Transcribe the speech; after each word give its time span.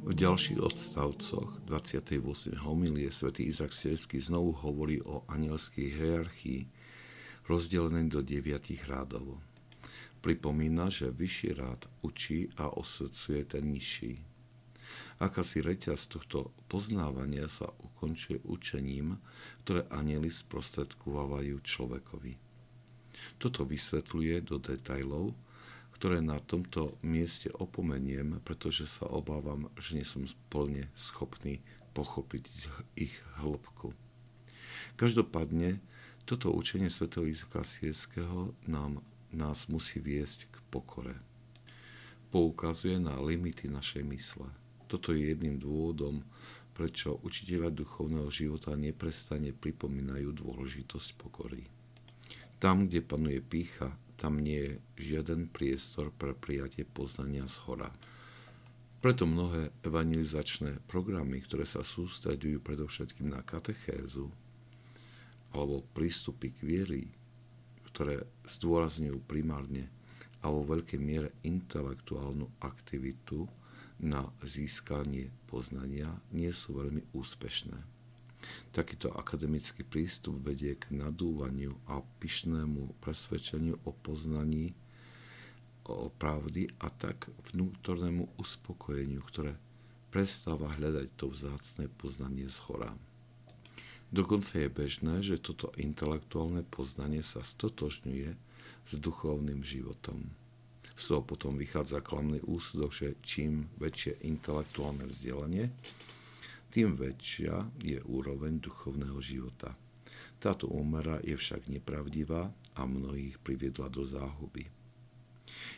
V 0.00 0.16
ďalších 0.16 0.64
odstavcoch 0.64 1.60
28. 1.68 2.56
homilie 2.64 3.12
svätý 3.12 3.52
Izak 3.52 3.76
Sielský 3.76 4.16
znovu 4.16 4.56
hovorí 4.64 4.96
o 5.04 5.28
anielskej 5.28 5.92
hierarchii, 5.92 6.64
rozdelenej 7.44 8.08
do 8.08 8.24
deviatich 8.24 8.80
rádov. 8.88 9.36
Pripomína, 10.24 10.88
že 10.88 11.12
vyšší 11.12 11.52
rád 11.52 11.84
učí 12.00 12.48
a 12.56 12.72
osvedcuje 12.72 13.44
ten 13.44 13.68
nižší. 13.68 14.24
Akási 15.20 15.60
reťaz 15.60 16.08
tohto 16.08 16.48
poznávania 16.64 17.44
sa 17.52 17.68
ukončuje 17.68 18.40
učením, 18.48 19.20
ktoré 19.68 19.84
anieli 19.92 20.32
sprostredkovávajú 20.32 21.60
človekovi. 21.60 22.40
Toto 23.36 23.68
vysvetľuje 23.68 24.48
do 24.48 24.56
detajlov, 24.56 25.36
ktoré 26.00 26.24
na 26.24 26.40
tomto 26.40 26.96
mieste 27.04 27.52
opomeniem, 27.52 28.40
pretože 28.40 28.88
sa 28.88 29.04
obávam, 29.04 29.68
že 29.76 30.00
nie 30.00 30.06
som 30.08 30.24
plne 30.48 30.88
schopný 30.96 31.60
pochopiť 31.92 32.48
ich 32.96 33.12
hĺbku. 33.36 33.92
Každopádne, 34.96 35.76
toto 36.24 36.56
učenie 36.56 36.88
Sv. 36.88 37.12
Izaka 37.28 37.68
Sierského 37.68 38.56
nám, 38.64 39.04
nás 39.28 39.68
musí 39.68 40.00
viesť 40.00 40.48
k 40.48 40.56
pokore. 40.72 41.20
Poukazuje 42.32 42.96
na 42.96 43.20
limity 43.20 43.68
našej 43.68 44.00
mysle. 44.08 44.48
Toto 44.88 45.12
je 45.12 45.36
jedným 45.36 45.60
dôvodom, 45.60 46.24
prečo 46.72 47.20
učiteľa 47.20 47.76
duchovného 47.76 48.32
života 48.32 48.72
neprestane 48.72 49.52
pripomínajú 49.52 50.32
dôležitosť 50.32 51.08
pokory. 51.20 51.68
Tam, 52.56 52.88
kde 52.88 53.04
panuje 53.04 53.44
pícha, 53.44 53.92
tam 54.20 54.36
nie 54.36 54.60
je 54.60 54.72
žiaden 55.00 55.48
priestor 55.48 56.12
pre 56.12 56.36
prijatie 56.36 56.84
poznania 56.84 57.48
z 57.48 57.56
hora. 57.64 57.88
Preto 59.00 59.24
mnohé 59.24 59.72
evangelizačné 59.80 60.84
programy, 60.84 61.40
ktoré 61.40 61.64
sa 61.64 61.80
sústredujú 61.80 62.60
predovšetkým 62.60 63.32
na 63.32 63.40
katechézu 63.40 64.28
alebo 65.56 65.80
prístupy 65.96 66.52
k 66.52 66.58
viery, 66.60 67.02
ktoré 67.88 68.28
zdôrazňujú 68.44 69.24
primárne 69.24 69.88
a 70.44 70.52
vo 70.52 70.68
veľkej 70.68 71.00
miere 71.00 71.32
intelektuálnu 71.40 72.60
aktivitu 72.60 73.48
na 74.04 74.28
získanie 74.44 75.32
poznania, 75.48 76.12
nie 76.32 76.52
sú 76.52 76.76
veľmi 76.76 77.16
úspešné. 77.16 77.99
Takýto 78.70 79.12
akademický 79.12 79.84
prístup 79.84 80.40
vedie 80.40 80.76
k 80.78 80.94
nadúvaniu 80.94 81.76
a 81.90 82.00
pyšnému 82.22 83.00
presvedčeniu 83.02 83.76
o 83.84 83.90
poznaní 83.92 84.72
o 85.90 86.06
pravdy 86.06 86.70
a 86.78 86.86
tak 86.86 87.26
vnútornému 87.50 88.38
uspokojeniu, 88.38 89.18
ktoré 89.26 89.58
prestáva 90.14 90.70
hľadať 90.78 91.08
to 91.18 91.26
vzácne 91.30 91.90
poznanie 91.98 92.46
z 92.46 92.58
hora. 92.70 92.94
Dokonca 94.10 94.58
je 94.58 94.70
bežné, 94.70 95.22
že 95.22 95.38
toto 95.38 95.70
intelektuálne 95.78 96.66
poznanie 96.66 97.22
sa 97.22 97.46
stotožňuje 97.46 98.34
s 98.90 98.92
duchovným 98.98 99.62
životom. 99.62 100.30
Z 100.98 101.14
toho 101.14 101.22
potom 101.22 101.54
vychádza 101.54 102.02
klamný 102.02 102.42
úsudok, 102.42 102.90
že 102.90 103.18
čím 103.22 103.70
väčšie 103.78 104.26
intelektuálne 104.26 105.06
vzdelanie, 105.06 105.70
tým 106.70 106.94
väčšia 106.94 107.66
je 107.82 107.98
úroveň 108.06 108.62
duchovného 108.62 109.18
života. 109.18 109.74
Táto 110.38 110.70
úmera 110.70 111.18
je 111.20 111.36
však 111.36 111.68
nepravdivá 111.68 112.48
a 112.78 112.82
mnohých 112.86 113.42
priviedla 113.42 113.90
do 113.92 114.06
záhuby. 114.06 114.70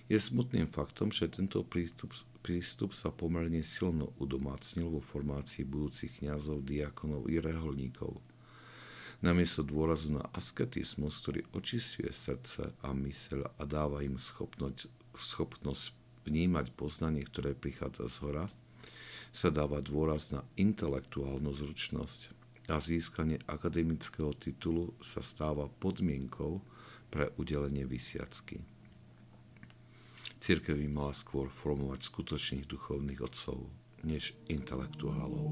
Je 0.07 0.19
smutným 0.21 0.69
faktom, 0.69 1.09
že 1.09 1.33
tento 1.33 1.65
prístup, 1.65 2.13
prístup 2.45 2.93
sa 2.93 3.09
pomerne 3.09 3.65
silno 3.65 4.13
udomácnil 4.21 4.87
vo 4.93 5.01
formácii 5.01 5.65
budúcich 5.65 6.21
kňazov, 6.21 6.63
diakonov 6.69 7.33
i 7.33 7.41
reholníkov. 7.41 8.21
Namiesto 9.23 9.63
dôrazu 9.63 10.13
na 10.13 10.27
asketizmus, 10.35 11.23
ktorý 11.23 11.47
očistuje 11.55 12.11
srdce 12.11 12.75
a 12.83 12.91
myseľ 12.91 13.55
a 13.57 13.63
dáva 13.65 14.03
im 14.03 14.19
schopnosť, 14.19 14.91
schopnosť 15.15 15.95
vnímať 16.27 16.75
poznanie, 16.75 17.23
ktoré 17.23 17.55
prichádza 17.55 18.11
z 18.11 18.17
hora, 18.23 18.45
sa 19.33 19.49
dáva 19.49 19.81
dôraz 19.81 20.31
na 20.31 20.45
intelektuálnu 20.61 21.57
zručnosť 21.57 22.37
a 22.69 22.79
získanie 22.79 23.41
akademického 23.49 24.37
titulu 24.37 24.95
sa 25.03 25.25
stáva 25.25 25.67
podmienkou 25.81 26.61
pre 27.09 27.33
udelenie 27.41 27.89
vysiacky. 27.89 28.61
Církev 30.39 30.79
by 30.79 30.89
mala 30.91 31.15
skôr 31.17 31.49
formovať 31.49 32.07
skutočných 32.07 32.69
duchovných 32.69 33.21
otcov 33.25 33.67
než 34.03 34.35
intelektuálov. 34.51 35.47